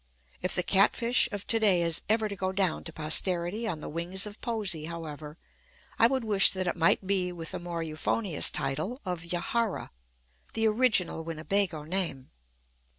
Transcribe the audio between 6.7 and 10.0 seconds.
might be with the more euphonious title of "Yahara,"